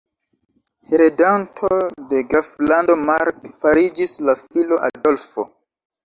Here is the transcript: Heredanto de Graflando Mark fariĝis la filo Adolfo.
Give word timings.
Heredanto 0.91 1.67
de 2.13 2.21
Graflando 2.31 2.95
Mark 3.09 3.45
fariĝis 3.65 4.15
la 4.31 4.35
filo 4.45 4.79
Adolfo. 4.89 5.45